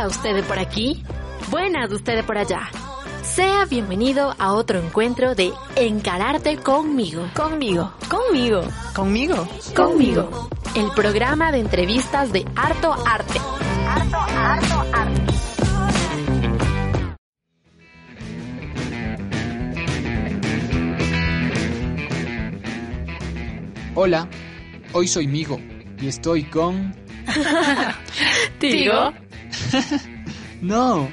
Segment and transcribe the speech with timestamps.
[0.00, 1.04] Hola, usted de por aquí.
[1.50, 2.70] Buenas, usted de por allá.
[3.22, 7.28] Sea bienvenido a otro encuentro de Encararte conmigo.
[7.36, 7.92] Conmigo.
[8.08, 8.62] Conmigo.
[8.94, 9.46] Conmigo.
[9.76, 10.48] Conmigo.
[10.74, 13.38] El programa de entrevistas de Harto Arte.
[13.86, 15.22] Harto, harto, arte.
[23.94, 24.30] Hola,
[24.94, 25.60] hoy soy Migo
[26.00, 26.96] y estoy con...
[28.58, 29.12] ¿Tigo?
[30.60, 31.10] no,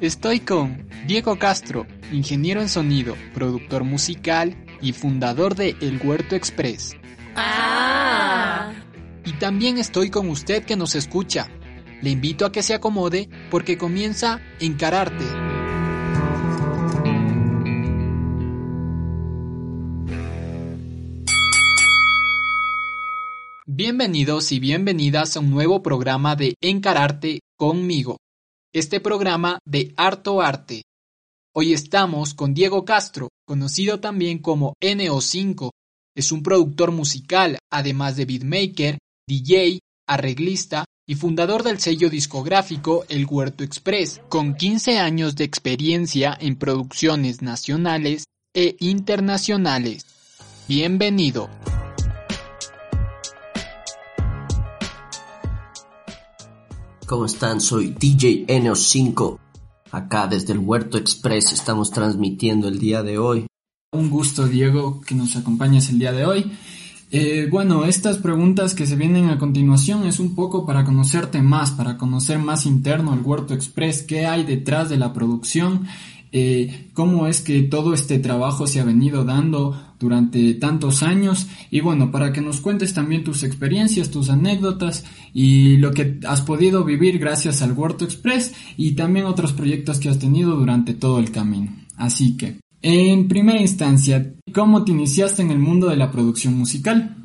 [0.00, 6.96] estoy con Diego Castro, ingeniero en sonido, productor musical y fundador de El Huerto Express.
[7.34, 8.72] Ah.
[9.24, 11.48] Y también estoy con usted que nos escucha.
[12.02, 15.24] Le invito a que se acomode porque comienza Encararte.
[23.68, 28.18] Bienvenidos y bienvenidas a un nuevo programa de Encararte conmigo.
[28.72, 30.82] Este programa de Harto Arte.
[31.54, 35.70] Hoy estamos con Diego Castro, conocido también como NO5.
[36.14, 43.26] Es un productor musical, además de beatmaker, DJ, arreglista y fundador del sello discográfico El
[43.26, 50.04] Huerto Express, con 15 años de experiencia en producciones nacionales e internacionales.
[50.68, 51.48] Bienvenido.
[57.06, 57.60] ¿Cómo están?
[57.60, 59.38] Soy DJ Eno5.
[59.92, 63.46] Acá desde el Huerto Express estamos transmitiendo el día de hoy.
[63.92, 66.50] Un gusto, Diego, que nos acompañes el día de hoy.
[67.12, 71.70] Eh, bueno, estas preguntas que se vienen a continuación es un poco para conocerte más,
[71.70, 75.86] para conocer más interno el Huerto Express, qué hay detrás de la producción,
[76.32, 81.80] eh, cómo es que todo este trabajo se ha venido dando durante tantos años y
[81.80, 86.84] bueno, para que nos cuentes también tus experiencias, tus anécdotas y lo que has podido
[86.84, 91.30] vivir gracias al Huerto Express y también otros proyectos que has tenido durante todo el
[91.30, 91.74] camino.
[91.96, 97.16] Así que, en primera instancia, ¿cómo te iniciaste en el mundo de la producción musical?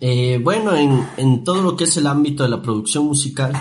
[0.00, 3.52] Eh, bueno, en, en todo lo que es el ámbito de la producción musical,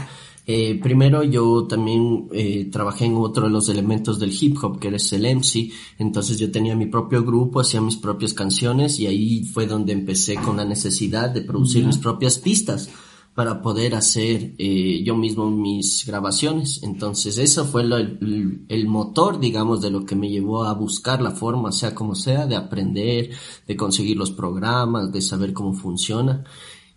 [0.47, 4.87] eh, primero yo también eh, trabajé en otro de los elementos del hip hop, que
[4.87, 5.69] es el MC,
[5.99, 10.35] entonces yo tenía mi propio grupo, hacía mis propias canciones y ahí fue donde empecé
[10.37, 12.89] con la necesidad de producir mis propias pistas
[13.35, 16.81] para poder hacer eh, yo mismo mis grabaciones.
[16.81, 21.21] Entonces eso fue lo- el, el motor, digamos, de lo que me llevó a buscar
[21.21, 23.29] la forma, sea como sea, de aprender,
[23.67, 26.45] de conseguir los programas, de saber cómo funciona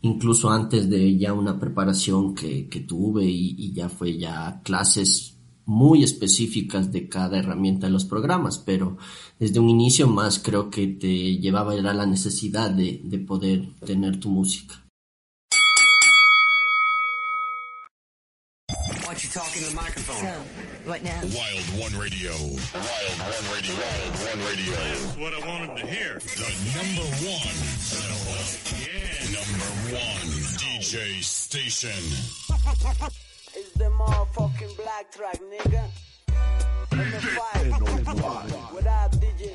[0.03, 5.37] incluso antes de ya una preparación que, que tuve y, y ya fue ya clases
[5.66, 8.97] muy específicas de cada herramienta de los programas, pero
[9.38, 14.19] desde un inicio más creo que te llevaba era la necesidad de, de poder tener
[14.19, 14.84] tu música.
[18.69, 20.22] Why don't you talk in the microphone?
[20.22, 21.21] So, right now.
[21.22, 21.81] Wild
[29.41, 30.28] Number one
[30.61, 31.89] DJ station.
[33.55, 35.83] it's the motherfucking black track, nigga.
[38.75, 39.53] Without DJ.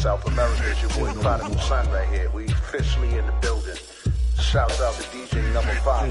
[0.00, 2.28] South America, it's your boy Prodigal Son right here.
[2.34, 3.76] We officially in the building.
[4.40, 6.10] Shout out to DJ number five.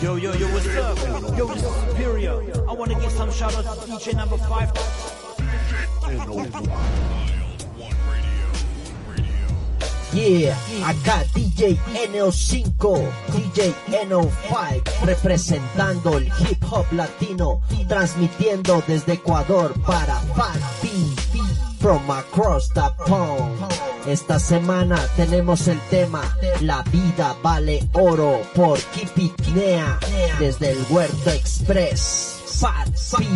[0.00, 0.98] Yo, yo, yo, what's up?
[1.36, 2.68] Yo, this is Superior.
[2.68, 4.72] I wanna give some shout outs to DJ number 5.
[10.16, 11.78] Acá DJ
[12.10, 13.74] NO5, DJ
[14.08, 21.14] NO5, representando el hip hop latino, transmitiendo desde Ecuador para Papi,
[21.78, 23.60] from across the pond.
[24.06, 26.22] Esta semana tenemos el tema
[26.62, 29.98] La vida vale oro por Kipi Kinea,
[30.38, 32.40] desde el Huerto Express.
[32.58, 33.28] Papi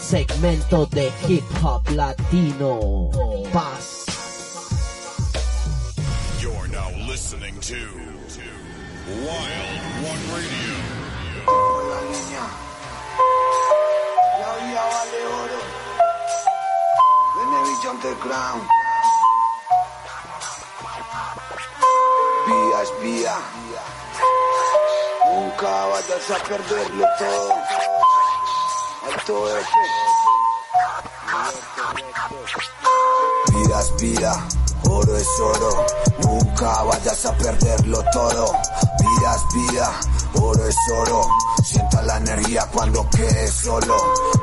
[0.00, 3.10] segmento de hip hop latino.
[3.52, 4.17] Paz.
[7.70, 7.84] Wild
[10.00, 10.76] One Radio.
[11.44, 12.44] Hola, niña.
[14.40, 15.60] La vida vale oro.
[17.36, 18.60] Venevisión de Crown.
[22.46, 23.36] Vía es vía.
[25.26, 27.54] Nunca vayas a perderlo todo.
[29.12, 29.72] Alto F.
[33.52, 34.48] Vida es vida
[34.98, 35.86] oro es oro,
[36.24, 38.52] nunca vayas a perderlo todo.
[38.98, 40.00] Vida es vida,
[40.34, 41.22] oro es oro,
[41.64, 43.96] sienta la energía cuando quedes solo.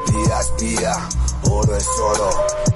[0.08, 1.10] Vida es vida,
[1.50, 2.30] oro es oro,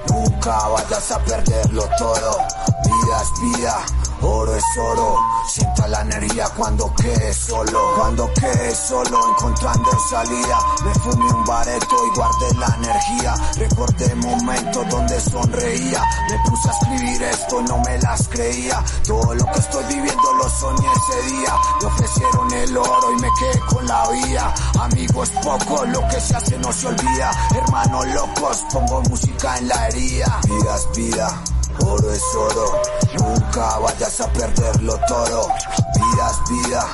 [0.08, 2.38] nunca vayas a perderlo todo.
[2.84, 3.76] Vida es vida,
[4.22, 7.94] oro es oro, sienta la energía cuando quedes solo.
[7.96, 13.34] Cuando quedes solo, encontrando salida, me fumé un bareto y guardé la energía.
[13.56, 18.84] Recordé momentos donde sonreía, me puse a escribir esto, no me las creía.
[19.06, 21.54] Todo lo que estoy viviendo lo soñé ese día.
[21.80, 24.54] Me ofrecieron el oro y me quedé con la vida.
[24.80, 27.30] Amigos poco, lo que se hace no se olvida.
[27.54, 30.40] Hermanos locos, pongo música en la herida.
[30.48, 31.59] Vida es vida.
[31.82, 32.82] Oro es oro,
[33.18, 35.48] nunca vayas a perderlo todo.
[35.94, 36.86] Vida es vida,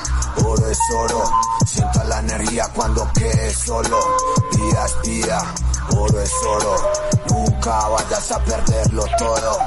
[0.45, 1.23] oro es oro.
[1.65, 3.99] Sienta la energía cuando quedes solo.
[4.51, 5.53] Vida es vida,
[5.95, 6.75] oro es oro.
[7.29, 9.59] Nunca vayas a perderlo todo.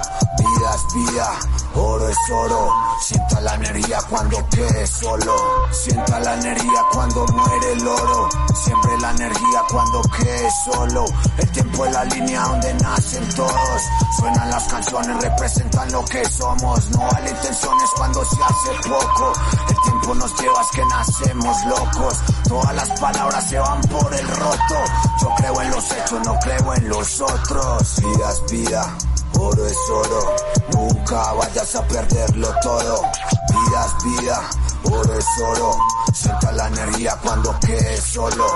[0.50, 1.38] Vida es vida,
[1.74, 2.68] oro es oro.
[3.00, 5.36] Sienta la energía cuando quedes solo.
[5.70, 8.28] Sienta la energía cuando muere el oro.
[8.64, 11.04] Siempre la energía cuando quedes solo.
[11.38, 13.82] El tiempo es la línea donde nacen todos.
[14.18, 16.90] Suenan las canciones, representan lo que somos.
[16.90, 19.32] No vale intenciones cuando se hace poco.
[19.68, 22.18] El tiempo nos lleva es que nacemos locos.
[22.48, 24.76] Todas las palabras se van por el roto.
[25.22, 28.00] Yo creo en los hechos, no creo en los otros.
[28.00, 28.96] Vida es vida.
[29.42, 30.36] Oro es oro,
[30.74, 33.02] nunca vayas a perderlo todo.
[33.48, 34.50] Vida es vida,
[34.84, 35.76] oro es oro.
[36.12, 38.46] Sienta la energía cuando quedes solo.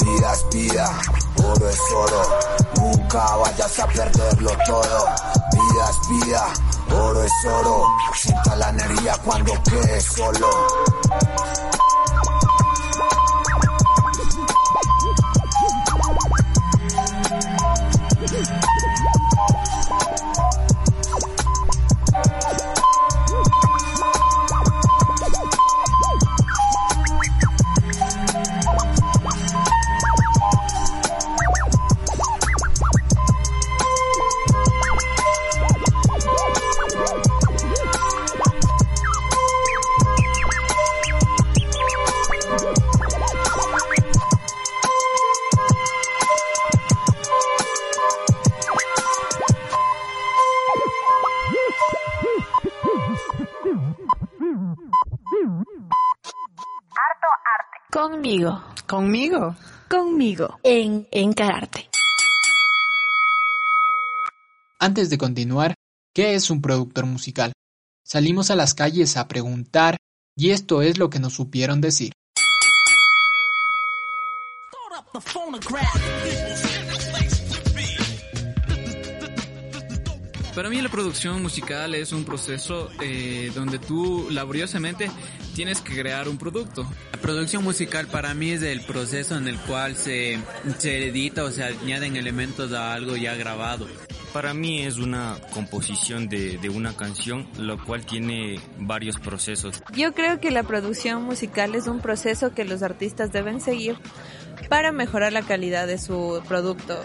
[0.00, 0.98] Vida es vida,
[1.44, 2.22] oro es oro.
[2.76, 5.06] Nunca vayas a perderlo todo.
[5.52, 6.46] Vida es vida,
[6.90, 7.84] oro es oro.
[8.14, 10.48] Sienta la energía cuando quedes solo.
[60.20, 60.60] Conmigo.
[60.62, 61.88] En Encararte.
[64.78, 65.74] Antes de continuar,
[66.14, 67.54] ¿qué es un productor musical?
[68.04, 69.96] Salimos a las calles a preguntar
[70.36, 72.12] y esto es lo que nos supieron decir.
[80.54, 85.08] Para mí la producción musical es un proceso eh, donde tú laboriosamente
[85.54, 86.84] tienes que crear un producto.
[87.12, 90.38] La producción musical para mí es el proceso en el cual se,
[90.78, 93.86] se edita o se añaden elementos a algo ya grabado.
[94.32, 99.82] Para mí es una composición de, de, una canción, lo cual tiene varios procesos.
[99.94, 103.96] Yo creo que la producción musical es un proceso que los artistas deben seguir
[104.68, 107.02] para mejorar la calidad de su producto.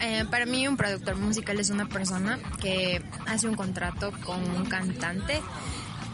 [0.00, 4.66] Eh, para mí un productor musical es una persona que hace un contrato con un
[4.66, 5.40] cantante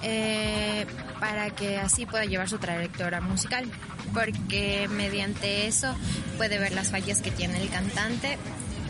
[0.03, 0.87] eh,
[1.21, 3.65] para que así pueda llevar su trayectoria musical,
[4.13, 5.95] porque mediante eso
[6.37, 8.39] puede ver las fallas que tiene el cantante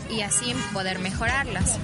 [0.09, 1.79] y así poder mejorarlas.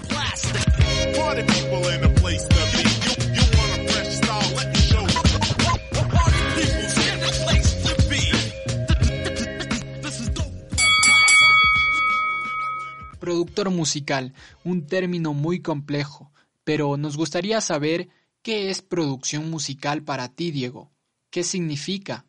[13.22, 14.34] Productor musical,
[14.66, 16.32] un término muy complejo,
[16.64, 18.10] pero nos gustaría saber
[18.42, 20.92] qué es producción musical para ti, Diego.
[21.30, 22.26] ¿Qué significa?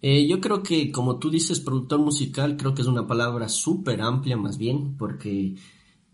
[0.00, 4.00] Eh, yo creo que, como tú dices, productor musical, creo que es una palabra súper
[4.00, 5.56] amplia más bien, porque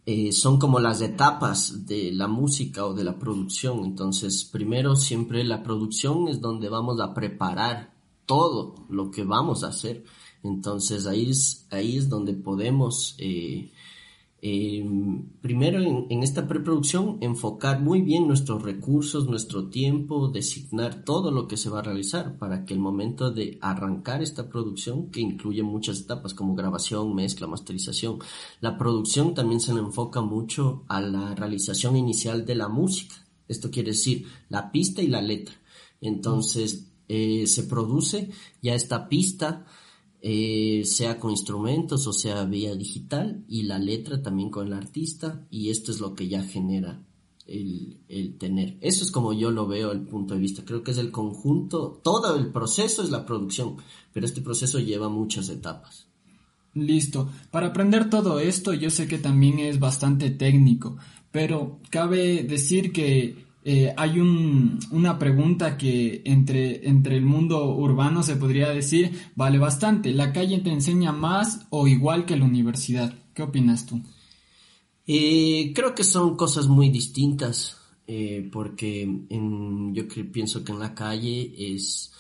[0.04, 3.85] eh, son como las etapas de la música o de la producción.
[3.85, 7.95] Entonces, primero siempre la producción es donde vamos a preparar
[8.26, 10.02] todo lo que vamos a hacer.
[10.42, 13.14] Entonces, ahí es, ahí es donde podemos...
[13.21, 13.71] Eh,
[14.49, 14.85] eh,
[15.41, 21.49] primero en, en, esta preproducción enfocar muy bien nuestros recursos, nuestro tiempo, designar todo lo
[21.49, 25.65] que se va a realizar para que el momento de arrancar esta producción, que incluye
[25.65, 28.21] muchas etapas como grabación, mezcla, masterización,
[28.61, 33.17] la producción también se le enfoca mucho a la realización inicial de la música.
[33.49, 35.57] Esto quiere decir la pista y la letra.
[36.00, 38.31] Entonces eh, se produce
[38.62, 39.67] ya esta pista
[40.28, 45.47] eh, sea con instrumentos o sea vía digital, y la letra también con el artista,
[45.52, 47.00] y esto es lo que ya genera
[47.47, 48.76] el, el tener.
[48.80, 50.64] Eso es como yo lo veo el punto de vista.
[50.64, 53.76] Creo que es el conjunto, todo el proceso es la producción,
[54.12, 56.09] pero este proceso lleva muchas etapas.
[56.75, 57.30] Listo.
[57.52, 60.97] Para aprender todo esto, yo sé que también es bastante técnico,
[61.30, 68.23] pero cabe decir que eh, hay un, una pregunta que entre, entre el mundo urbano
[68.23, 70.12] se podría decir vale bastante.
[70.12, 73.12] ¿La calle te enseña más o igual que la universidad?
[73.35, 74.00] ¿Qué opinas tú?
[75.04, 80.94] Eh, creo que son cosas muy distintas, eh, porque en, yo pienso que en la
[80.94, 82.12] calle es,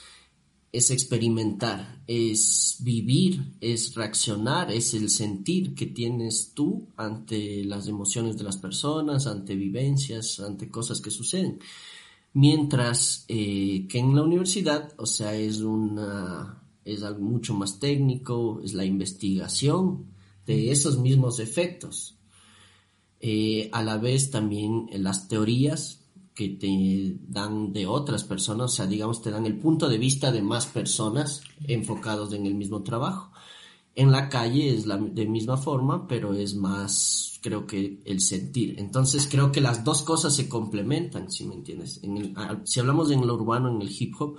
[0.72, 8.36] es experimentar, es vivir, es reaccionar, es el sentir que tienes tú ante las emociones
[8.36, 11.58] de las personas, ante vivencias, ante cosas que suceden.
[12.34, 18.60] Mientras eh, que en la universidad, o sea, es una es algo mucho más técnico,
[18.62, 20.06] es la investigación
[20.46, 22.16] de esos mismos efectos.
[23.18, 26.05] Eh, a la vez también las teorías
[26.36, 30.30] que te dan de otras personas, o sea, digamos, te dan el punto de vista
[30.30, 33.32] de más personas enfocados en el mismo trabajo.
[33.94, 38.78] En la calle es la, de misma forma, pero es más, creo que, el sentir.
[38.78, 42.02] Entonces, creo que las dos cosas se complementan, si me entiendes.
[42.64, 44.36] si hablamos en lo urbano, en el hip hop,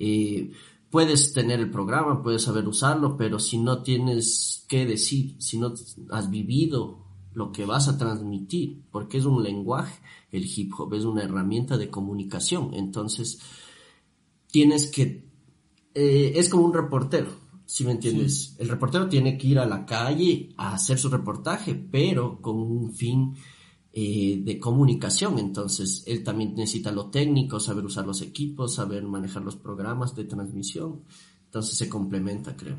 [0.00, 0.50] eh,
[0.90, 5.72] puedes tener el programa, puedes saber usarlo, pero si no tienes qué decir, si no
[6.10, 7.05] has vivido
[7.36, 10.00] lo que vas a transmitir, porque es un lenguaje,
[10.32, 13.38] el hip hop es una herramienta de comunicación, entonces
[14.50, 15.28] tienes que,
[15.94, 17.28] eh, es como un reportero,
[17.66, 21.74] si me entiendes, el reportero tiene que ir a la calle a hacer su reportaje,
[21.74, 23.34] pero con un fin
[23.92, 29.42] eh, de comunicación, entonces él también necesita lo técnico, saber usar los equipos, saber manejar
[29.42, 31.02] los programas de transmisión,
[31.44, 32.78] entonces se complementa, creo.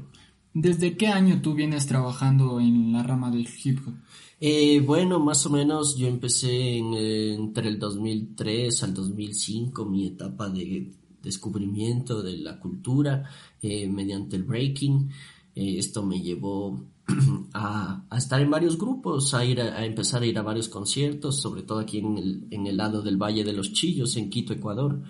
[0.53, 3.93] ¿Desde qué año tú vienes trabajando en la rama del hip hop?
[4.39, 10.49] Eh, bueno, más o menos yo empecé en, entre el 2003 al 2005 mi etapa
[10.49, 13.23] de descubrimiento de la cultura
[13.61, 15.09] eh, mediante el breaking.
[15.55, 16.85] Eh, esto me llevó
[17.53, 20.69] a, a, estar en varios grupos, a ir a, a, empezar a ir a varios
[20.69, 24.29] conciertos, sobre todo aquí en el, en el lado del Valle de los Chillos, en
[24.29, 25.01] Quito, Ecuador.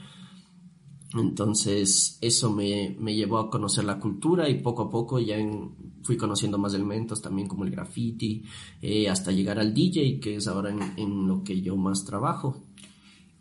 [1.13, 5.71] Entonces eso me, me, llevó a conocer la cultura y poco a poco ya en,
[6.03, 8.43] fui conociendo más elementos también como el graffiti,
[8.81, 12.61] eh, hasta llegar al DJ, que es ahora en, en, lo que yo más trabajo.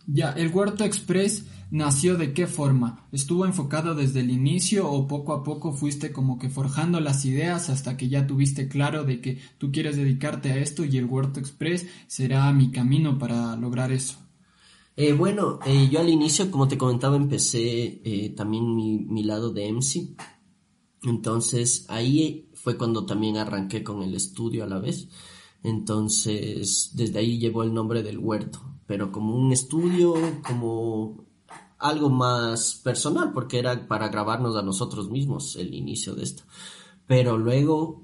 [0.07, 3.05] Ya, el Huerto Express nació de qué forma?
[3.11, 7.69] ¿Estuvo enfocado desde el inicio o poco a poco fuiste como que forjando las ideas
[7.71, 11.41] hasta que ya tuviste claro de que tú quieres dedicarte a esto y el Huerto
[11.41, 14.26] Express será mi camino para lograr eso?
[14.99, 19.53] Eh, bueno, eh, yo al inicio, como te comentaba, empecé eh, también mi, mi, lado
[19.53, 20.17] de MC.
[21.03, 25.09] Entonces ahí fue cuando también arranqué con el estudio a la vez.
[25.63, 30.15] Entonces desde ahí llevó el nombre del huerto, pero como un estudio,
[30.47, 31.27] como
[31.79, 36.45] algo más personal, porque era para grabarnos a nosotros mismos el inicio de esto.
[37.07, 38.03] Pero luego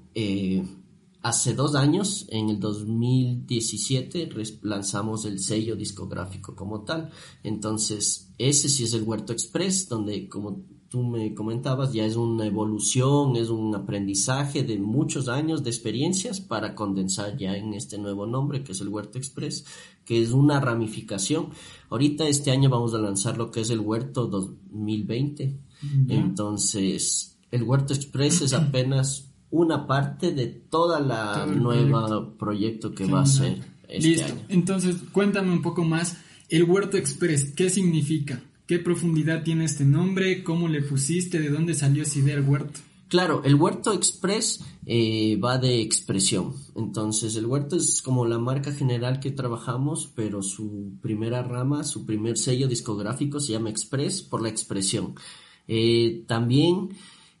[1.23, 4.29] Hace dos años, en el 2017,
[4.61, 7.11] lanzamos el sello discográfico como tal.
[7.43, 12.45] Entonces, ese sí es el Huerto Express, donde, como tú me comentabas, ya es una
[12.45, 18.27] evolución, es un aprendizaje de muchos años de experiencias para condensar ya en este nuevo
[18.27, 19.63] nombre, que es el Huerto Express,
[20.03, 21.51] que es una ramificación.
[21.89, 25.57] Ahorita este año vamos a lanzar lo que es el Huerto 2020.
[26.09, 32.37] Entonces, el Huerto Express es apenas una parte de toda la nueva proyecto.
[32.37, 34.25] proyecto que va a ser este Listo.
[34.25, 34.41] año.
[34.49, 36.17] Entonces, cuéntame un poco más
[36.49, 38.41] el Huerto Express, ¿qué significa?
[38.65, 40.43] ¿Qué profundidad tiene este nombre?
[40.43, 41.39] ¿Cómo le pusiste?
[41.39, 42.79] ¿De dónde salió esa idea el huerto?
[43.09, 46.55] Claro, el Huerto Express eh, va de expresión.
[46.75, 52.07] Entonces, el Huerto es como la marca general que trabajamos, pero su primera rama, su
[52.07, 55.13] primer sello discográfico se llama Express por la expresión.
[55.67, 56.89] Eh, también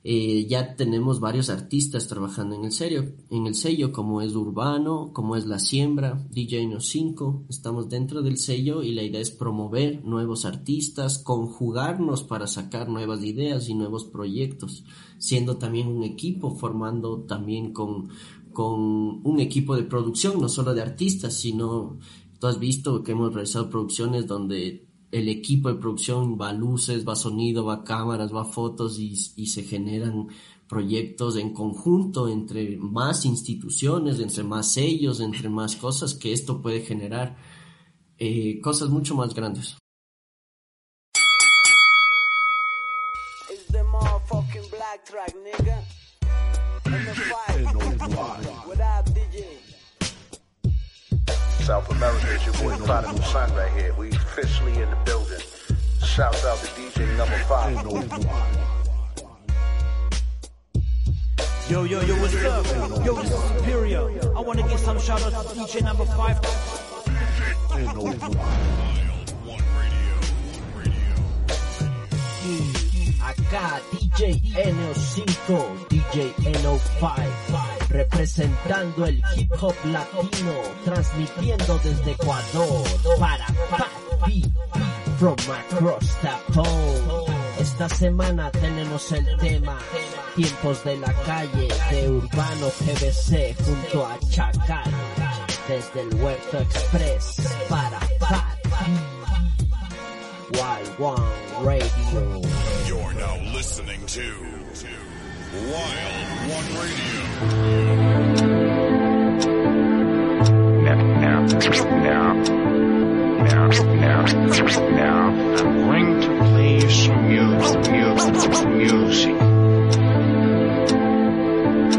[0.05, 5.11] eh, ya tenemos varios artistas trabajando en el sello, en el sello como es Urbano,
[5.13, 9.31] como es La Siembra, DJ No 5, estamos dentro del sello y la idea es
[9.31, 14.83] promover nuevos artistas, conjugarnos para sacar nuevas ideas y nuevos proyectos,
[15.19, 18.09] siendo también un equipo, formando también con,
[18.51, 21.97] con un equipo de producción, no solo de artistas, sino
[22.39, 27.15] tú has visto que hemos realizado producciones donde el equipo de producción va luces, va
[27.15, 30.27] sonido, va cámaras, va fotos y, y, se generan
[30.67, 36.81] proyectos en conjunto entre más instituciones, entre más sellos, entre más cosas, que esto puede
[36.81, 37.37] generar
[38.17, 39.77] eh, cosas mucho más grandes.
[51.63, 53.93] South America, it's your boy Prodigal Son right here.
[53.93, 55.39] We officially in the building.
[56.03, 57.75] Shouts out to DJ number five.
[61.69, 63.05] Yo, yo, yo, what's up?
[63.05, 64.01] Yo, this is Superior.
[64.35, 66.37] I want to give some shout out to DJ number five.
[73.23, 82.83] Acá DJ NO5, DJ NO5, representando el hip hop latino, transmitiendo desde Ecuador
[83.19, 84.43] para Papi,
[85.19, 87.29] from across the pond.
[87.59, 89.77] Esta semana tenemos el tema
[90.35, 94.91] Tiempos de la calle de Urbano GBC junto a Chacal,
[95.67, 97.37] desde el Huerto Express
[97.69, 98.63] para Papi.
[100.53, 102.41] Wild One Radio.
[102.85, 104.21] You're now listening to
[105.53, 107.13] Wild One Radio.
[110.81, 112.33] Now, now, now,
[113.93, 114.25] now,
[114.89, 119.35] now, I'm going to play you some music, music, music.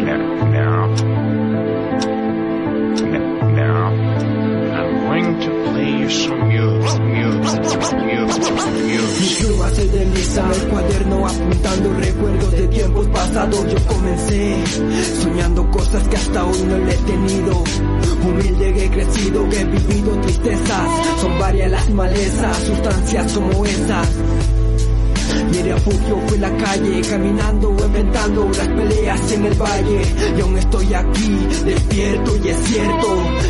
[0.03, 0.19] Now,
[0.51, 1.44] now, now,
[15.23, 17.65] soñando cosas que hasta hoy no le he tenido.
[18.25, 20.89] Humilde que he crecido, que he vivido tristezas.
[21.21, 24.09] Son varias las malezas, sustancias como esas.
[25.51, 30.03] Mi refugio fue la calle, caminando, inventando las peleas en el valle.
[30.37, 33.07] Y aún estoy aquí, despierto y es cierto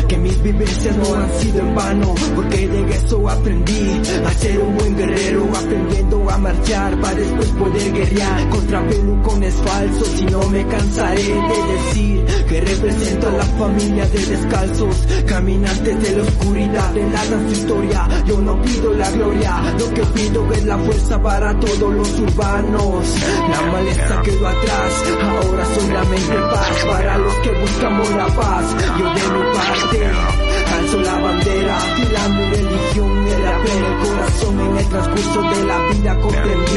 [0.07, 4.77] que mis vivencias no han sido en vano, porque de eso aprendí a ser un
[4.77, 8.49] buen guerrero, aprendiendo a marchar para después poder guerrear.
[8.49, 14.25] Contra pelucones falsos y no me cansaré de decir que represento a la familia de
[14.25, 18.07] descalzos, caminantes de la oscuridad, relatan su historia.
[18.25, 23.15] Yo no pido la gloria, lo que pido es la fuerza para todos los urbanos.
[23.49, 28.75] La maleza quedó atrás, ahora solamente paz para los que buscamos la paz.
[28.97, 30.11] Yo de mi parte
[30.75, 35.77] alzo la bandera, fila mi religión era pero el corazón en el transcurso de la
[35.89, 36.73] vida comprendí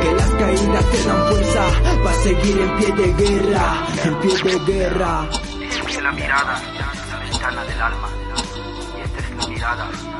[0.00, 1.64] que las caídas te dan fuerza
[2.02, 5.28] para seguir en pie de guerra, en pie de guerra.
[5.58, 6.62] Dirige la mirada
[7.10, 8.08] la ventana del alma.
[8.96, 10.11] Y esta es la mirada.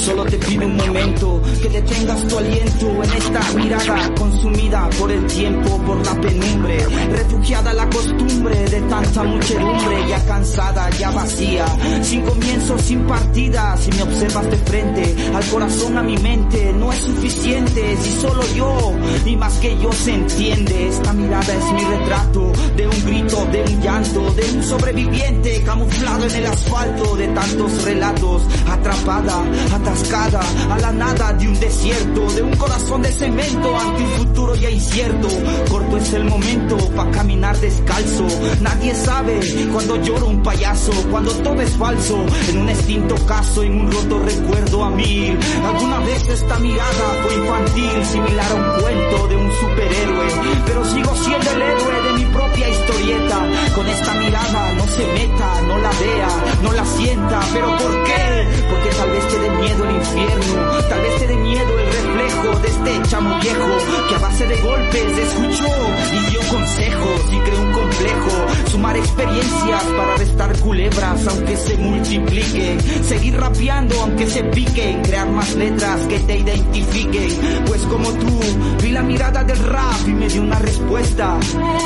[0.00, 5.26] Solo te pido un momento que detengas tu aliento en esta mirada consumida por el
[5.26, 11.66] tiempo, por la penumbre, refugiada la costumbre de tanta muchedumbre, ya cansada, ya vacía,
[12.02, 16.90] sin comienzo, sin partida, si me observas de frente, al corazón, a mi mente, no
[16.92, 18.92] es suficiente, si solo yo,
[19.26, 23.64] y más que yo se entiende, esta mirada es mi retrato, de un grito, de
[23.64, 29.44] un llanto, de un sobreviviente camuflado en el asfalto de tantos relatos, atrapada,
[29.90, 34.70] a la nada de un desierto, de un corazón de cemento ante un futuro ya
[34.70, 35.28] incierto.
[35.68, 38.26] Corto es el momento para caminar descalzo.
[38.60, 39.40] Nadie sabe
[39.72, 42.24] cuando llora un payaso, cuando todo es falso.
[42.50, 45.36] En un extinto caso, en un roto recuerdo a mí.
[45.66, 50.26] Alguna vez esta mirada fue infantil, similar a un cuento de un superhéroe.
[50.66, 52.24] Pero sigo siendo el héroe de mi
[52.68, 53.48] historieta.
[53.74, 56.28] Con esta mirada no se meta, no la vea,
[56.62, 57.40] no la sienta.
[57.52, 58.48] ¿Pero por qué?
[58.70, 62.09] Porque tal vez te dé miedo el infierno, tal vez te dé miedo el
[62.42, 65.66] de este chamo viejo que a base de golpes escuchó
[66.12, 68.70] y dio consejos y creó un complejo.
[68.70, 72.80] Sumar experiencias para restar culebras aunque se multipliquen.
[73.04, 75.02] Seguir rapeando aunque se piquen.
[75.02, 77.64] Crear más letras que te identifiquen.
[77.66, 78.40] Pues como tú,
[78.82, 81.38] vi la mirada del rap y me dio una respuesta.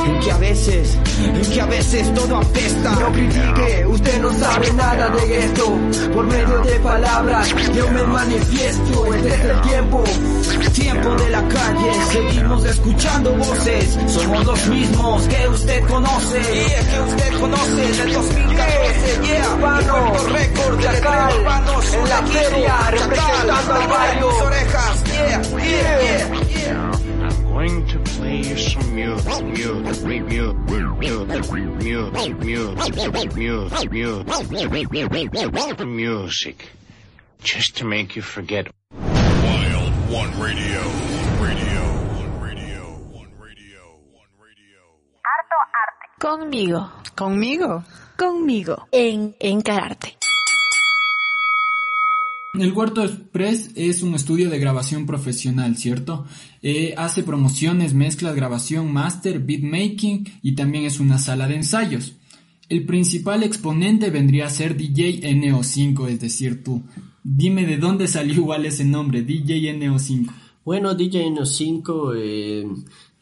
[0.07, 2.93] En que a veces, en que a veces todo apesta.
[2.93, 5.79] No critique, usted no sabe nada de esto.
[6.12, 9.14] Por medio de palabras, yo me manifiesto.
[9.14, 10.05] Este es el tiempo.
[10.44, 13.98] Tiempo de la calle, seguimos escuchando voces.
[14.07, 16.40] Somos los mismos que usted conoce.
[16.42, 19.20] Yeah, que usted conoce del 2014.
[19.22, 21.94] Yeah, Urbano, Récord de Chacal, urbanos.
[21.94, 24.28] en la feria, representando al barrio.
[24.44, 25.04] orejas.
[25.07, 26.74] Yeah, yeah, yeah, yeah.
[26.74, 26.92] Now,
[27.28, 32.24] I'm going to play you some music, music, music, music, music,
[35.44, 36.68] music, music,
[37.42, 38.66] just to make you forget
[40.14, 40.81] Wild One Radio.
[41.40, 41.83] Radio.
[46.20, 46.92] Conmigo.
[47.16, 47.85] Conmigo.
[48.16, 48.88] Conmigo.
[48.92, 50.16] En Encararte.
[52.55, 56.27] El Huerto Express es un estudio de grabación profesional, ¿cierto?
[56.62, 62.14] Eh, hace promociones, mezclas, grabación, master, beatmaking y también es una sala de ensayos.
[62.68, 66.85] El principal exponente vendría a ser DJ NO5, es decir, tú.
[67.27, 70.31] Dime de dónde salió igual ese nombre, DJ NO5.
[70.63, 72.67] Bueno, DJ NO5 eh,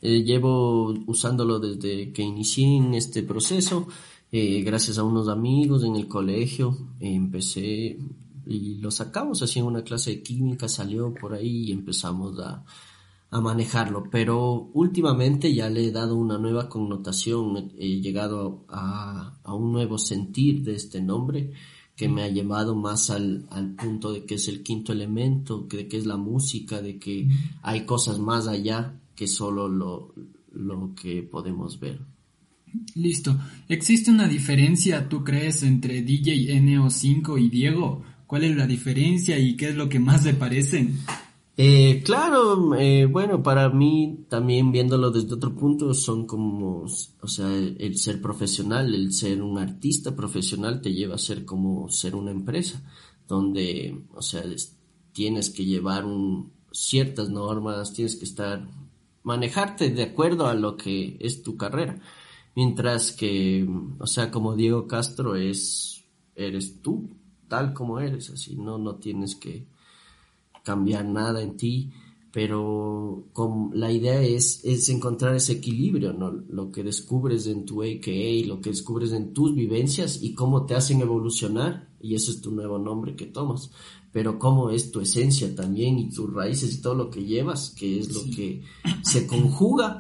[0.01, 3.87] eh, llevo usándolo desde que inicié en este proceso.
[4.33, 7.97] Eh, gracias a unos amigos en el colegio empecé
[8.45, 12.65] y lo sacamos así en una clase de química, salió por ahí y empezamos a,
[13.31, 14.11] a manejarlo.
[14.11, 19.97] Pero últimamente ya le he dado una nueva connotación, he llegado a, a un nuevo
[19.97, 21.53] sentir de este nombre
[22.03, 25.87] que me ha llevado más al, al punto de que es el quinto elemento, de
[25.87, 27.29] que es la música, de que
[27.63, 30.13] hay cosas más allá que solo lo,
[30.53, 32.01] lo que podemos ver.
[32.97, 33.39] Listo.
[33.69, 38.03] ¿Existe una diferencia, tú crees, entre DJ NO5 y Diego?
[38.27, 40.99] ¿Cuál es la diferencia y qué es lo que más le parecen?
[41.57, 46.85] Eh, claro, eh, bueno, para mí también viéndolo desde otro punto son como,
[47.21, 51.91] o sea, el, ser profesional, el ser un artista profesional te lleva a ser como
[51.91, 52.83] ser una empresa,
[53.29, 54.79] donde, o sea, es-
[55.13, 58.67] tienes que llevar un, ciertas normas, tienes que estar,
[59.23, 62.01] manejarte de acuerdo a lo que es tu carrera.
[62.57, 66.03] Mientras que, o sea, como Diego Castro es,
[66.35, 67.11] eres tú,
[67.49, 69.67] tal como eres, así, no, no tienes que
[70.63, 71.91] cambiar nada en ti,
[72.33, 76.31] pero con, la idea es, es encontrar ese equilibrio, ¿no?
[76.31, 80.75] Lo que descubres en tu AKA, lo que descubres en tus vivencias y cómo te
[80.75, 83.71] hacen evolucionar, y ese es tu nuevo nombre que tomas,
[84.13, 87.99] pero cómo es tu esencia también y tus raíces y todo lo que llevas, que
[87.99, 88.63] es lo que
[89.03, 89.99] se conjuga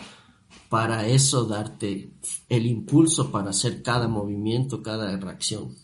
[0.68, 2.14] para eso darte
[2.48, 5.77] el impulso para hacer cada movimiento, cada reacción.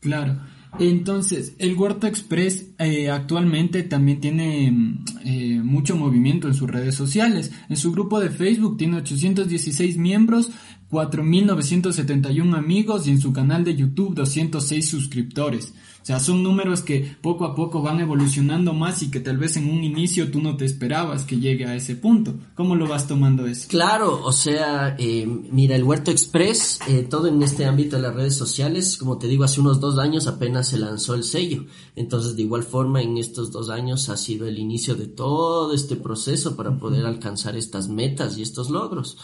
[0.00, 0.40] Claro.
[0.78, 6.94] Entonces, el Huerto Express eh, actualmente también tiene mm, eh, mucho movimiento en sus redes
[6.94, 7.52] sociales.
[7.68, 10.50] En su grupo de Facebook tiene 816 miembros,
[10.92, 15.72] 4.971 amigos y en su canal de YouTube 206 suscriptores.
[16.02, 19.56] O sea, son números que poco a poco van evolucionando más y que tal vez
[19.56, 22.34] en un inicio tú no te esperabas que llegue a ese punto.
[22.56, 23.68] ¿Cómo lo vas tomando eso?
[23.68, 28.14] Claro, o sea, eh, mira, el Huerto Express, eh, todo en este ámbito de las
[28.14, 31.66] redes sociales, como te digo, hace unos dos años apenas se lanzó el sello.
[31.94, 35.94] Entonces, de igual forma, en estos dos años ha sido el inicio de todo este
[35.94, 39.16] proceso para poder alcanzar estas metas y estos logros.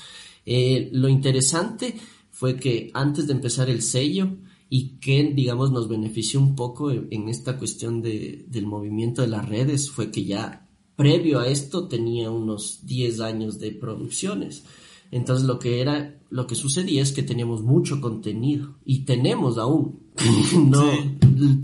[0.51, 1.95] Eh, lo interesante
[2.31, 4.31] fue que antes de empezar el sello,
[4.71, 9.49] y que, digamos, nos benefició un poco en, esta cuestión de, del movimiento de las
[9.49, 14.65] redes, fue que ya previo a esto tenía unos 10 años de producciones.
[15.11, 20.01] Entonces lo que era, lo que sucedía es que teníamos mucho contenido y tenemos aún.
[20.67, 20.85] no,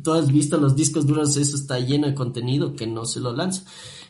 [0.03, 3.35] tú has visto los discos duros, eso está lleno de contenido que no se lo
[3.35, 3.65] lanza.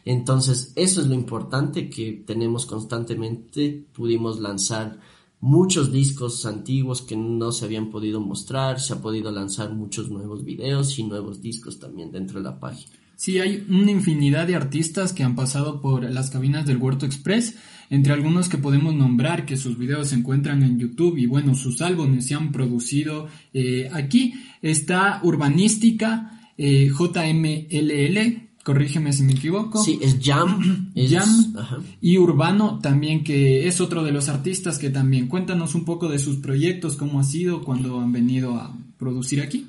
[0.05, 4.99] Entonces eso es lo importante que tenemos constantemente, pudimos lanzar
[5.41, 10.45] muchos discos antiguos que no se habían podido mostrar, se ha podido lanzar muchos nuevos
[10.45, 12.93] videos y nuevos discos también dentro de la página.
[13.17, 17.57] Sí, hay una infinidad de artistas que han pasado por las cabinas del Huerto Express,
[17.91, 21.81] entre algunos que podemos nombrar que sus videos se encuentran en YouTube y bueno, sus
[21.81, 24.35] álbumes se han producido eh, aquí.
[24.63, 29.83] Está Urbanística, eh, JMLL, corrígeme si me equivoco.
[29.83, 30.91] Sí, es Jam.
[30.95, 31.79] es- Jam ajá.
[32.01, 36.19] y Urbano también que es otro de los artistas que también cuéntanos un poco de
[36.19, 39.67] sus proyectos, cómo ha sido cuando han venido a producir aquí.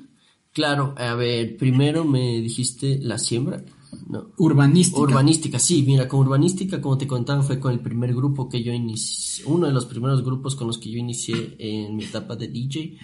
[0.52, 3.62] Claro, a ver, primero me dijiste la siembra.
[4.08, 4.26] No.
[4.38, 5.00] Urbanística.
[5.00, 8.72] Urbanística, sí, mira, con Urbanística, como te contaba, fue con el primer grupo que yo
[8.72, 12.48] inicié, uno de los primeros grupos con los que yo inicié en mi etapa de
[12.48, 12.96] DJ.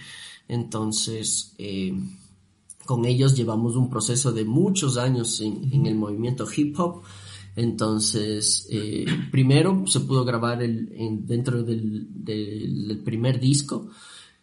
[0.47, 1.93] Entonces, eh,
[2.85, 7.01] con ellos llevamos un proceso de muchos años en, en el movimiento hip hop.
[7.55, 13.89] Entonces, eh, primero se pudo grabar el, en- dentro del, del- del primer disco,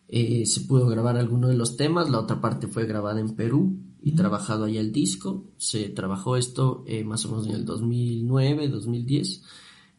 [0.08, 3.76] eh, se pudo grabar alguno de los temas, la otra parte fue grabada en Perú
[4.02, 5.44] y trabajado allá el disco.
[5.56, 9.42] Se trabajó esto eh, más o menos en el 2009, 2010.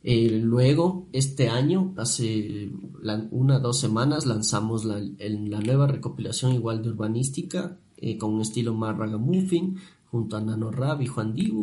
[0.03, 6.53] Eh, luego, este año, hace la- una dos semanas, lanzamos la, el- la nueva recopilación
[6.55, 9.77] igual de urbanística, eh, con un estilo más ragamuffin,
[10.11, 11.61] junto a Nano Rab y Juan Dibu,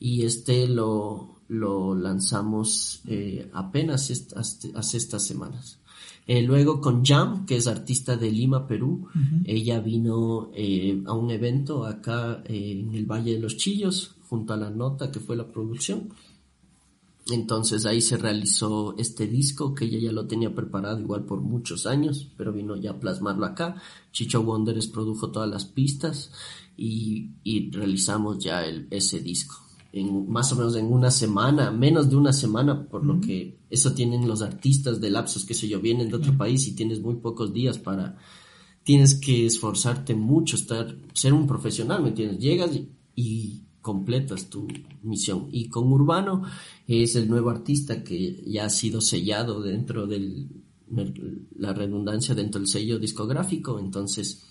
[0.00, 5.78] y este lo, lo lanzamos eh, apenas est- hace, estas semanas.
[6.26, 9.08] Eh, luego con Jam, que es artista de Lima, Perú,
[9.44, 14.54] ella vino eh, a un evento acá eh, en el Valle de los Chillos, junto
[14.54, 16.08] a la nota que fue la producción.
[17.30, 21.86] Entonces ahí se realizó este disco que ella ya lo tenía preparado igual por muchos
[21.86, 23.76] años, pero vino ya a plasmarlo acá.
[24.12, 26.32] Chicho Wonders produjo todas las pistas
[26.76, 29.56] y, y realizamos ya el, ese disco.
[29.92, 33.94] En, más o menos en una semana, menos de una semana, por lo que eso
[33.94, 37.14] tienen los artistas de lapsos, que sé yo, vienen de otro país y tienes muy
[37.14, 38.18] pocos días para,
[38.82, 42.38] tienes que esforzarte mucho, estar, ser un profesional, ¿me entiendes?
[42.38, 44.66] Llegas y, y completas tu
[45.02, 45.48] misión.
[45.52, 46.42] Y con Urbano
[46.88, 50.48] es el nuevo artista que ya ha sido sellado dentro del
[51.56, 53.78] la redundancia dentro del sello discográfico.
[53.78, 54.42] Entonces,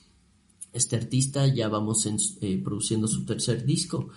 [0.72, 4.10] este artista ya vamos en, eh, produciendo su tercer disco.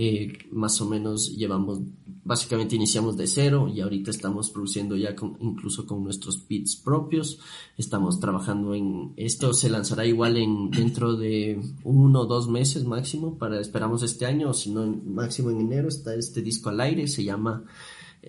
[0.00, 1.80] Eh, más o menos llevamos,
[2.22, 7.40] básicamente iniciamos de cero y ahorita estamos produciendo ya con, incluso con nuestros beats propios.
[7.76, 13.38] Estamos trabajando en, esto se lanzará igual en, dentro de uno o dos meses máximo
[13.38, 17.08] para, esperamos este año, o si no, máximo en enero está este disco al aire,
[17.08, 17.64] se llama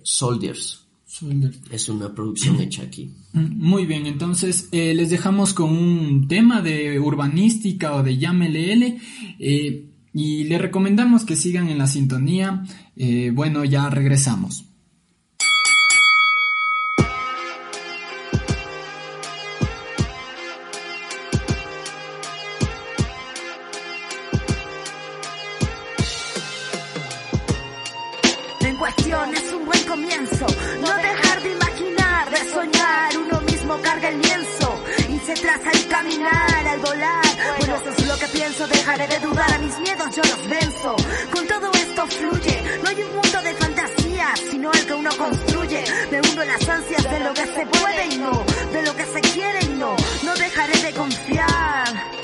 [0.02, 0.88] Soldiers.
[1.06, 1.60] Soldiers.
[1.70, 3.14] Es una producción hecha aquí.
[3.32, 9.00] Muy bien, entonces eh, les dejamos con un tema de urbanística o de llámele
[9.38, 12.64] eh, y les recomendamos que sigan en la sintonía.
[12.96, 14.69] Eh, bueno, ya regresamos.
[38.90, 40.96] Dejaré de dudar a mis miedos, yo los venzo.
[41.32, 42.80] Con todo esto fluye.
[42.82, 45.84] No hay un mundo de fantasía, sino el que uno construye.
[46.10, 49.04] Me hundo en las ansias de lo que se puede y no, de lo que
[49.04, 49.94] se quiere y no.
[50.24, 52.19] No dejaré de confiar.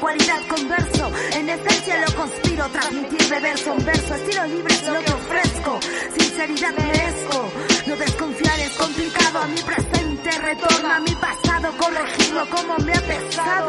[0.00, 1.10] Cualidad converso.
[1.32, 4.14] En esencia lo conspiro, transmitir de verso en verso.
[4.14, 5.80] Estilo libre es lo que ofrezco.
[6.18, 7.52] Sinceridad merezco.
[7.86, 9.38] No desconfiar es complicado.
[9.40, 11.72] A mi presente retorno a mi pasado.
[11.78, 13.68] Corregirlo como me ha pesado.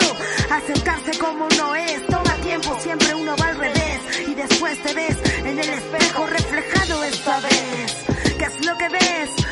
[0.49, 2.05] Acercarse como no es.
[2.07, 3.99] Toma tiempo, siempre uno va al revés.
[4.27, 7.95] Y después te ves en el espejo reflejado esta vez.
[8.37, 9.46] ¿Qué es lo que ves?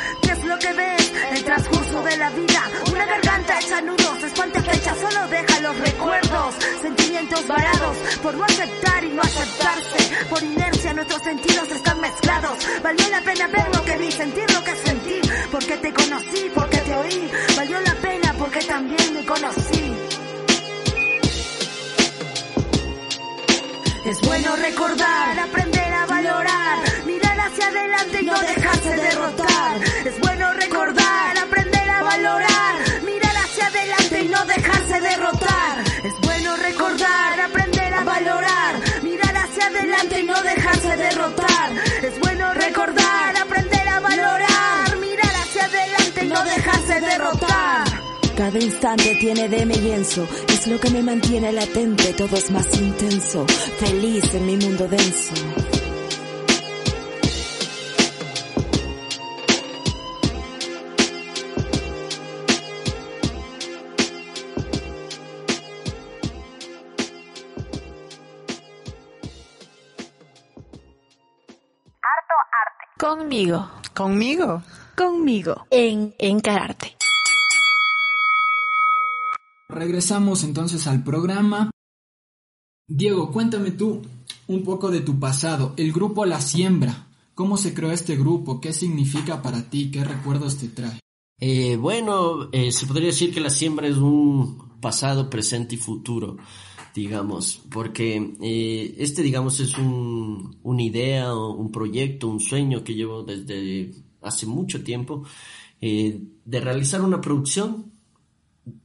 [0.46, 1.12] ¿Qué es lo que ves?
[1.32, 2.62] El transcurso de la vida.
[2.92, 6.56] Una garganta hecha nudos, espanta fecha, solo deja los recuerdos.
[6.84, 10.26] Sentimientos varados por no aceptar y no aceptarse.
[10.30, 12.60] Por inercia nuestros sentidos están mezclados.
[12.84, 14.12] Valió la pena ver lo que vi,
[46.36, 47.86] no dejarse derrotar.
[48.36, 52.68] Cada instante tiene de mi lienzo, es lo que me mantiene latente, todo es más
[52.78, 53.46] intenso,
[53.80, 55.34] feliz en mi mundo denso.
[72.98, 73.70] Conmigo.
[73.94, 74.62] ¿Conmigo?
[74.96, 75.68] Conmigo.
[75.70, 76.96] En Encararte.
[79.68, 81.72] Regresamos entonces al programa.
[82.88, 84.02] Diego, cuéntame tú
[84.48, 85.74] un poco de tu pasado.
[85.78, 87.08] El grupo La Siembra.
[87.34, 88.62] ¿Cómo se creó este grupo?
[88.62, 89.92] ¿Qué significa para ti?
[89.92, 91.00] ¿Qué recuerdos te trae?
[91.38, 96.38] Eh, bueno, eh, se podría decir que la siembra es un pasado, presente y futuro,
[96.94, 103.24] digamos, porque eh, este, digamos, es un, una idea, un proyecto, un sueño que llevo
[103.24, 103.92] desde
[104.26, 105.24] hace mucho tiempo,
[105.82, 107.92] eh, de realizar una producción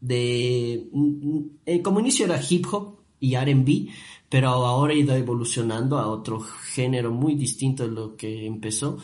[0.00, 0.88] de,
[1.66, 3.88] eh, como inicio era hip hop y R&B,
[4.28, 8.98] pero ahora ha ido evolucionando a otro género muy distinto de lo que empezó.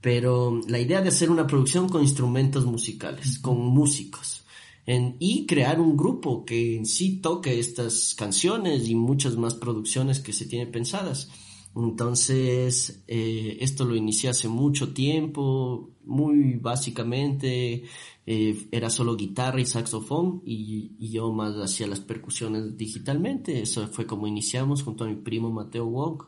[0.00, 4.44] Pero la idea de hacer una producción con instrumentos musicales, con músicos,
[4.86, 10.18] en- y crear un grupo que en sí toque estas canciones y muchas más producciones
[10.18, 11.28] que se tienen pensadas.
[11.74, 17.84] Entonces, eh, esto lo inicié hace mucho tiempo, muy básicamente,
[18.26, 23.62] eh, era solo guitarra y saxofón y, yo más hacía las percusiones digitalmente.
[23.62, 26.24] Eso fue como iniciamos junto a mi primo Mateo Wong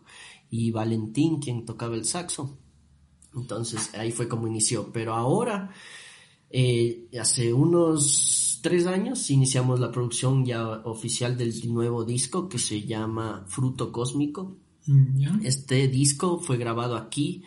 [0.50, 2.58] y Valentín, quien tocaba el saxo.
[3.34, 4.92] Entonces ahí fue como inició.
[4.92, 5.70] Pero ahora
[6.56, 12.82] Eh, hace unos tres años iniciamos la producción ya oficial del nuevo disco que se
[12.82, 14.56] llama Fruto Cósmico.
[15.42, 17.42] Este disco fue grabado aquí.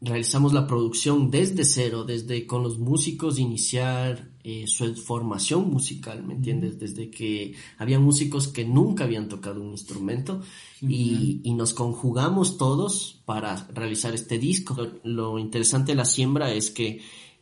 [0.00, 6.34] Realizamos la producción desde cero, desde con los músicos iniciar eh, su formación musical, ¿me
[6.34, 6.78] entiendes?
[6.78, 10.42] Desde que había músicos que nunca habían tocado un instrumento
[10.82, 14.74] y, y nos conjugamos todos para realizar este disco.
[14.74, 17.00] Lo, lo interesante de la siembra es que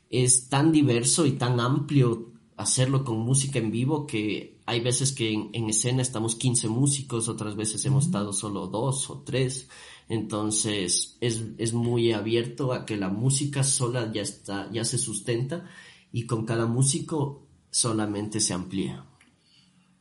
[0.09, 5.33] es tan diverso y tan amplio hacerlo con música en vivo que hay veces que
[5.33, 9.69] en, en escena estamos 15 músicos, otras veces hemos estado solo dos o tres.
[10.09, 15.65] Entonces es, es muy abierto a que la música sola ya está, ya se sustenta
[16.13, 19.05] y con cada músico solamente se amplía.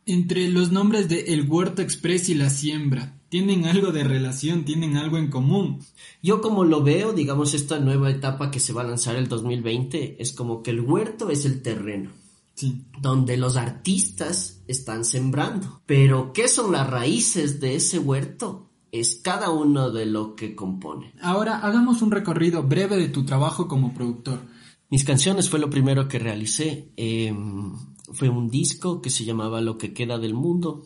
[0.05, 4.65] Entre los nombres de El Huerto Express y La Siembra, ¿tienen algo de relación?
[4.65, 5.79] ¿Tienen algo en común?
[6.21, 10.17] Yo como lo veo, digamos, esta nueva etapa que se va a lanzar el 2020
[10.21, 12.11] es como que el huerto es el terreno.
[12.55, 12.85] Sí.
[13.01, 15.81] Donde los artistas están sembrando.
[15.85, 18.69] Pero, ¿qué son las raíces de ese huerto?
[18.91, 21.13] Es cada uno de lo que compone.
[21.21, 24.39] Ahora hagamos un recorrido breve de tu trabajo como productor.
[24.89, 26.91] Mis canciones fue lo primero que realicé.
[26.95, 27.33] Eh,
[28.11, 30.83] fue un disco que se llamaba Lo que queda del mundo.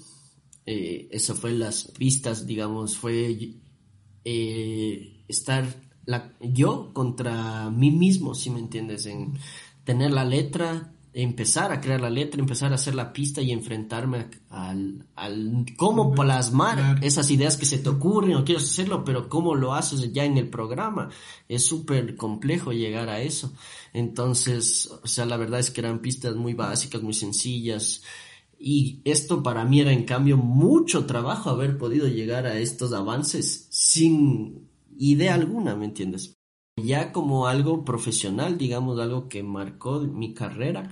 [0.66, 3.60] Eh, eso fue las pistas, digamos, fue
[4.24, 5.66] eh, estar
[6.06, 9.34] la, yo contra mí mismo, si me entiendes, en
[9.84, 14.28] tener la letra, empezar a crear la letra, empezar a hacer la pista y enfrentarme
[14.52, 19.56] al, al cómo plasmar esas ideas que se te ocurren o quieres hacerlo, pero cómo
[19.56, 21.10] lo haces ya en el programa.
[21.50, 23.52] Es súper complejo llegar a eso.
[23.94, 28.04] Entonces, o sea, la verdad es que eran pistas muy básicas, muy sencillas.
[28.60, 33.68] Y esto para mí era en cambio mucho trabajo haber podido llegar a estos avances
[33.72, 36.37] sin idea alguna, ¿me entiendes?
[36.78, 40.92] Ya como algo profesional, digamos, algo que marcó mi carrera,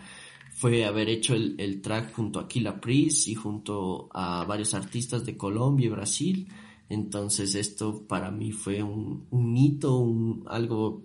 [0.56, 5.38] fue haber hecho el, track junto a Aquila Pris y junto a varios artistas de
[5.38, 6.48] Colombia y Brasil.
[6.89, 11.04] Entonces esto para mí fue un, un hito, un, algo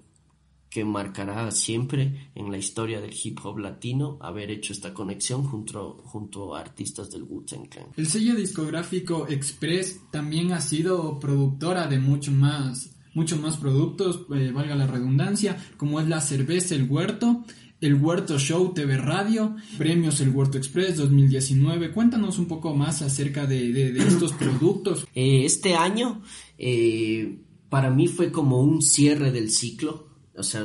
[0.70, 6.00] que marcará siempre en la historia del hip hop latino haber hecho esta conexión junto,
[6.04, 7.86] junto a artistas del Wu-Tang Clan.
[7.96, 14.50] El sello discográfico Express también ha sido productora de mucho más, muchos más productos, eh,
[14.52, 17.44] valga la redundancia, como es la cerveza El Huerto,
[17.80, 21.92] el Huerto Show TV Radio, premios El Huerto Express 2019.
[21.92, 25.06] Cuéntanos un poco más acerca de, de- estos productos.
[25.14, 26.20] Eh, este año
[26.58, 27.38] eh,
[27.70, 30.08] para mí fue como un cierre del ciclo.
[30.36, 30.62] O sea,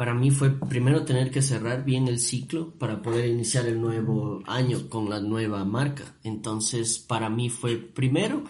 [0.00, 4.40] para mí fue primero tener que cerrar bien el ciclo para poder iniciar el nuevo
[4.46, 6.16] año con la nueva marca.
[6.24, 8.44] Entonces, para mí fue primero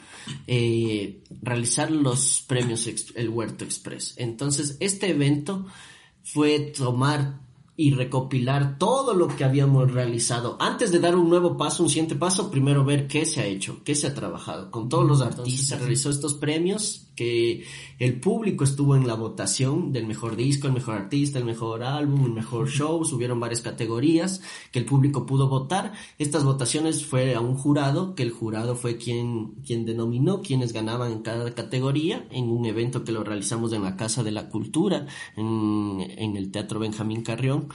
[0.46, 4.14] eh, realizar los premios El Huerto Express.
[4.18, 5.66] Entonces, este evento
[6.22, 7.40] fue tomar
[7.80, 10.56] y recopilar todo lo que habíamos realizado.
[10.60, 13.82] Antes de dar un nuevo paso, un siguiente paso, primero ver qué se ha hecho,
[13.82, 14.70] qué se ha trabajado.
[14.70, 17.66] Con todos los artistas se realizó estos premios, que
[17.98, 22.24] el público estuvo en la votación del mejor disco, el mejor artista, el mejor álbum,
[22.24, 24.40] el mejor show, subieron varias categorías
[24.72, 25.92] que el público pudo votar.
[26.16, 31.12] Estas votaciones fue a un jurado, que el jurado fue quien, quien denominó quienes ganaban
[31.12, 35.04] en cada categoría en un evento que lo realizamos en la Casa de la Cultura,
[35.37, 37.68] en, en el Teatro Benjamín Carrión.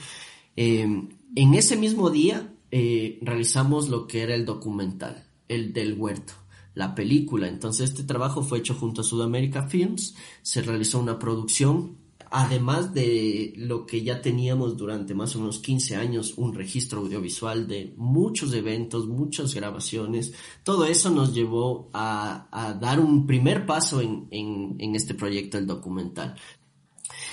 [0.56, 6.32] Eh, en ese mismo día eh, realizamos lo que era el documental, el del huerto,
[6.76, 7.48] la película.
[7.48, 11.96] Entonces este trabajo fue hecho junto a Sudamérica Films, se realizó una producción,
[12.30, 17.66] además de lo que ya teníamos durante más o menos 15 años, un registro audiovisual
[17.66, 20.34] de muchos eventos, muchas grabaciones.
[20.64, 25.56] Todo eso nos llevó a, a dar un primer paso en, en, en este proyecto,
[25.56, 26.36] el documental.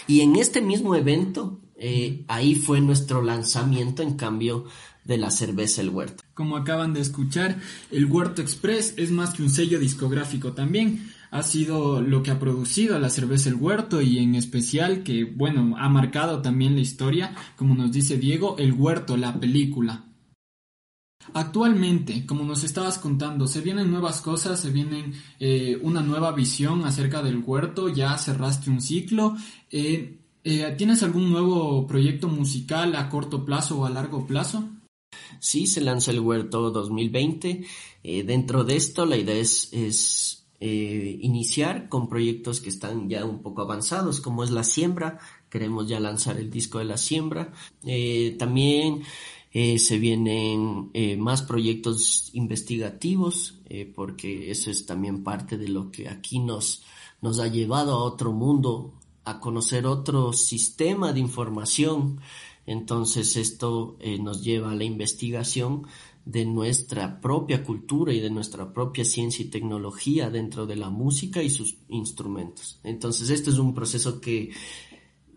[0.07, 4.65] Y en este mismo evento, eh, ahí fue nuestro lanzamiento en cambio
[5.03, 6.22] de la cerveza El Huerto.
[6.33, 7.59] Como acaban de escuchar,
[7.91, 11.11] el Huerto Express es más que un sello discográfico también.
[11.29, 15.75] Ha sido lo que ha producido la cerveza El Huerto y en especial que, bueno,
[15.77, 20.05] ha marcado también la historia, como nos dice Diego, El Huerto, la película.
[21.33, 26.83] Actualmente, como nos estabas contando, se vienen nuevas cosas, se vienen eh, una nueva visión
[26.83, 29.35] acerca del huerto, ya cerraste un ciclo.
[29.71, 34.67] Eh, eh, ¿Tienes algún nuevo proyecto musical a corto plazo o a largo plazo?
[35.39, 37.65] Sí, se lanza el Huerto 2020.
[38.03, 39.69] Eh, dentro de esto, la idea es,
[40.59, 45.19] eh, iniciar con proyectos que están ya un poco avanzados, como es la siembra.
[45.49, 47.51] Queremos ya lanzar el disco de la siembra.
[47.85, 49.03] Eh, también
[49.53, 50.89] se vienen
[51.19, 53.59] más proyectos investigativos,
[53.93, 56.81] porque eso es también parte de lo que aquí nos,
[57.21, 58.95] nos ha llevado a otro mundo,
[59.25, 62.19] a conocer otro sistema de información
[62.65, 65.85] Entonces esto eh, nos lleva a la investigación
[66.25, 71.43] de nuestra propia cultura y de nuestra propia ciencia y tecnología dentro de la música
[71.43, 72.79] y sus instrumentos.
[72.83, 74.51] Entonces este es un proceso que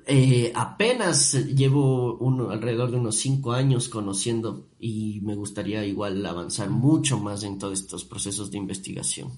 [0.09, 6.71] eh, apenas llevo uno, alrededor de unos cinco años conociendo y me gustaría igual avanzar
[6.71, 9.33] mucho más en todos estos procesos de investigación.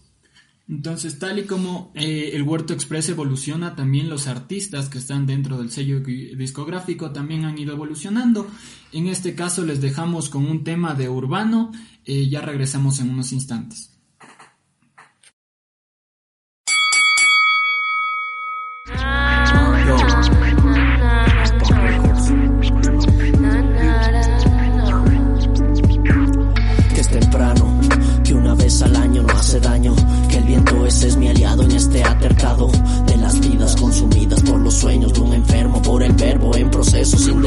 [0.69, 5.57] Entonces, tal y como eh, el Huerto Express evoluciona, también los artistas que están dentro
[5.57, 8.47] del sello discográfico también han ido evolucionando.
[8.93, 11.73] En este caso les dejamos con un tema de urbano,
[12.05, 13.98] eh, ya regresamos en unos instantes.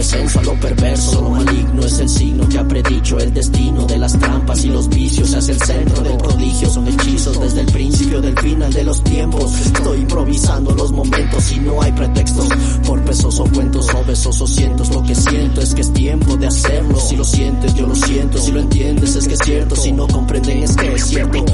[0.02, 1.22] Descenso a lo perverso.
[1.22, 4.90] Lo maligno es el signo que ha predicho el destino de las trampas y los
[4.90, 6.70] vicios hacia el centro del prodigio.
[6.72, 9.54] Son hechizos desde el principio del final de los tiempos.
[9.60, 12.50] Estoy improvisando los momentos y no hay pretextos
[12.88, 14.90] por pesos o cuentos o besos o cientos.
[14.90, 17.00] Lo que siento es que es tiempo de hacerlo.
[17.00, 18.40] Si lo sientes, yo lo siento.
[18.40, 19.76] Si lo entiendes, es que es cierto.
[19.76, 21.46] Si no comprenden, es que es cierto.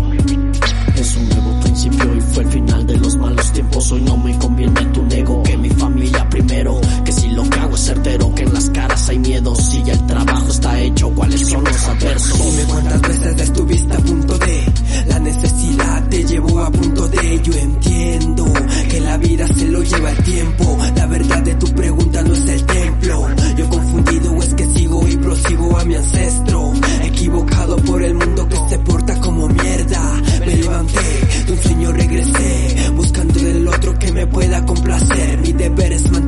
[0.95, 3.91] Es un nuevo principio y fue el final de los malos tiempos.
[3.91, 6.79] Hoy no me conviene tu nego, que mi familia primero.
[7.77, 9.55] Certero, que en las caras hay miedo.
[9.55, 12.43] Si ya el trabajo está hecho, ¿cuáles son los adversos?
[12.43, 14.65] Dime cuántas veces estuviste a punto de
[15.07, 17.41] La necesidad te llevó a punto de.
[17.43, 18.45] Yo entiendo
[18.89, 20.77] que la vida se lo lleva el tiempo.
[20.95, 23.27] La verdad de tu pregunta no es el templo.
[23.57, 26.73] Yo confundido es que sigo y prosigo a mi ancestro.
[27.03, 30.21] Equivocado por el mundo que se porta como mierda.
[30.39, 35.37] Me levanté, de un sueño regresé Buscando del otro que me pueda complacer.
[35.39, 36.26] Mi deber es mantener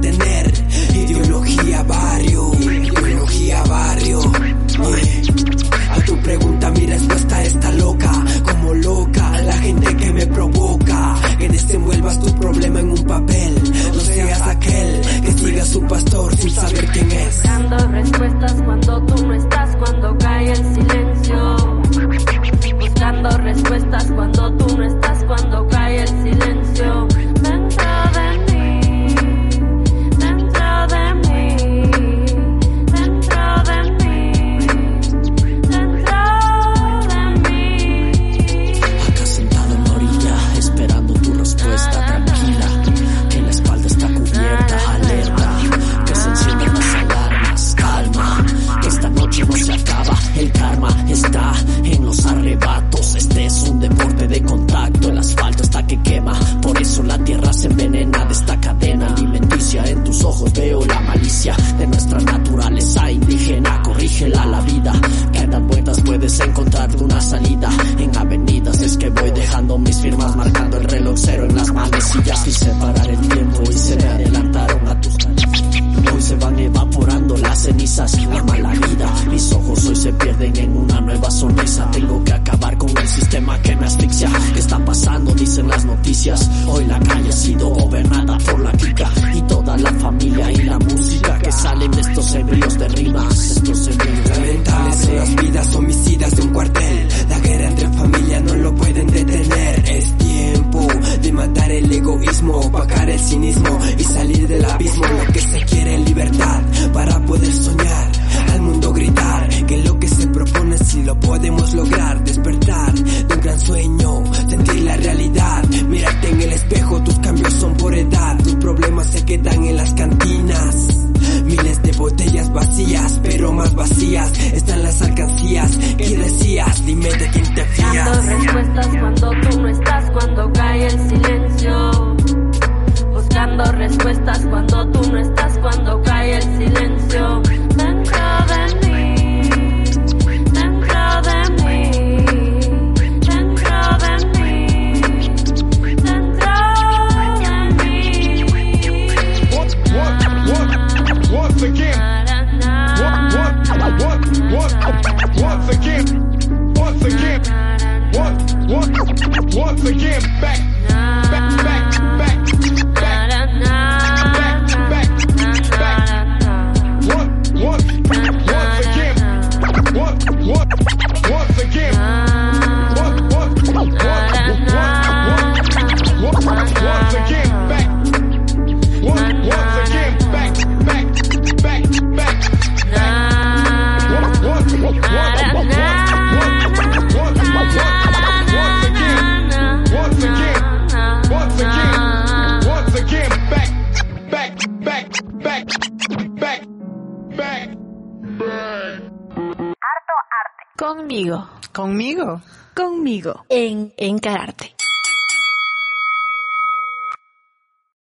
[201.20, 201.50] Conmigo.
[201.74, 202.42] Conmigo.
[202.74, 203.46] Conmigo.
[203.50, 204.74] En Encararte.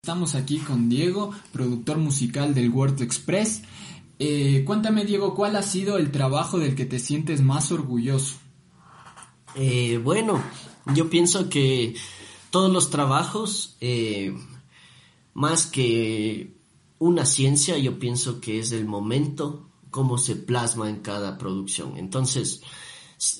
[0.02, 3.60] Estamos aquí con Diego, productor musical del Huerto Express.
[4.18, 8.36] Eh, cuéntame, Diego, ¿cuál ha sido el trabajo del que te sientes más orgulloso?
[9.54, 10.42] Eh, bueno,
[10.94, 11.94] yo pienso que
[12.48, 14.34] todos los trabajos, eh,
[15.34, 16.56] más que
[16.98, 21.98] una ciencia, yo pienso que es el momento, cómo se plasma en cada producción.
[21.98, 22.62] Entonces,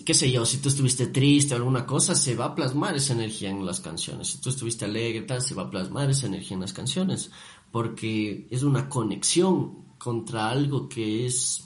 [0.05, 3.13] qué sé yo, si tú estuviste triste o alguna cosa, se va a plasmar esa
[3.13, 4.29] energía en las canciones.
[4.29, 7.31] Si tú estuviste alegre, tal, se va a plasmar esa energía en las canciones,
[7.71, 11.65] porque es una conexión contra algo que es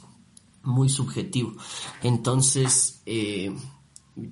[0.62, 1.54] muy subjetivo.
[2.02, 3.54] Entonces, eh,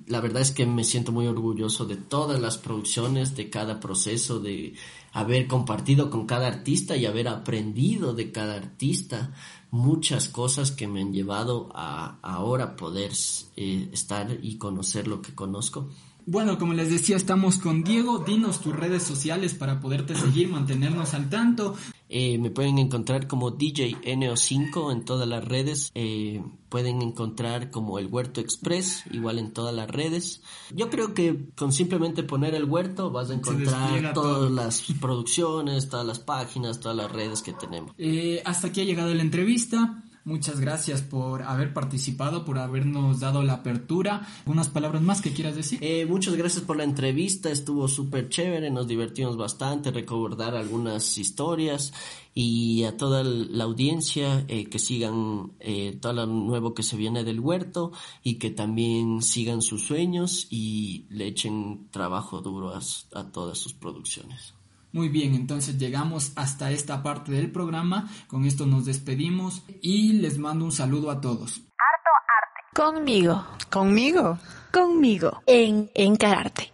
[0.05, 4.39] la verdad es que me siento muy orgulloso de todas las producciones, de cada proceso,
[4.39, 4.73] de
[5.13, 9.33] haber compartido con cada artista y haber aprendido de cada artista
[9.71, 13.11] muchas cosas que me han llevado a ahora poder
[13.55, 15.89] eh, estar y conocer lo que conozco.
[16.25, 18.19] Bueno, como les decía, estamos con Diego.
[18.19, 21.75] Dinos tus redes sociales para poderte seguir, mantenernos al tanto.
[22.09, 25.91] Eh, me pueden encontrar como DJ NO5 en todas las redes.
[25.95, 30.41] Eh, pueden encontrar como el Huerto Express, igual en todas las redes.
[30.73, 36.05] Yo creo que con simplemente poner el huerto vas a encontrar todas las producciones, todas
[36.05, 37.93] las páginas, todas las redes que tenemos.
[37.97, 40.03] Eh, hasta aquí ha llegado la entrevista.
[40.27, 44.27] Muchas gracias por haber participado, por habernos dado la apertura.
[44.45, 45.79] ¿Unas palabras más que quieras decir?
[45.81, 51.93] Eh, muchas gracias por la entrevista, estuvo súper chévere, nos divertimos bastante, recordar algunas historias
[52.33, 57.23] y a toda la audiencia eh, que sigan eh, todo lo nuevo que se viene
[57.23, 62.81] del huerto y que también sigan sus sueños y le echen trabajo duro a,
[63.13, 64.56] a todas sus producciones.
[64.91, 68.09] Muy bien, entonces llegamos hasta esta parte del programa.
[68.27, 71.61] Con esto nos despedimos y les mando un saludo a todos.
[71.77, 73.01] Harto arte.
[73.01, 73.45] Conmigo.
[73.69, 74.39] Conmigo.
[74.71, 75.43] Conmigo.
[75.45, 76.71] En Encararte.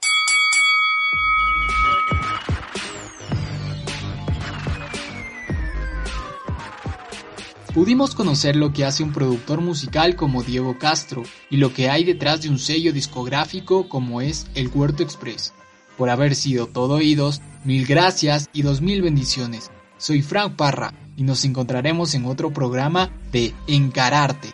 [7.74, 12.04] Pudimos conocer lo que hace un productor musical como Diego Castro y lo que hay
[12.04, 15.56] detrás de un sello discográfico como es El Huerto Express.
[15.98, 19.72] Por haber sido todo oídos, mil gracias y dos mil bendiciones.
[19.98, 24.50] Soy Frank Parra y nos encontraremos en otro programa de Encararte.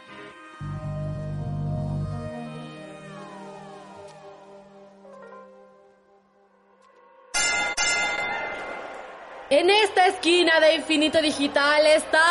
[9.52, 12.22] En esta esquina de Infinito Digital está...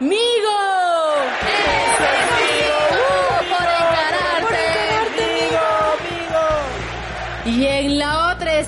[0.00, 0.16] ¡Migo!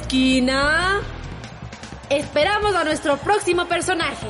[0.09, 1.01] Esquina...
[2.09, 4.27] Esperamos a nuestro próximo personaje.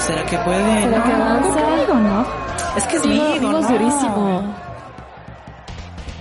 [0.00, 0.82] ¿Será que puede?
[0.82, 1.94] ¿Será que avanza?
[1.94, 2.26] ¿no?
[2.76, 4.56] Es que es es durísimo.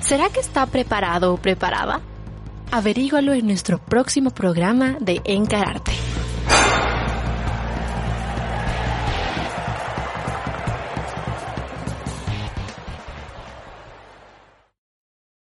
[0.01, 2.01] ¿Será que está preparado o preparada?
[2.71, 5.93] Averígualo en nuestro próximo programa de Encararte.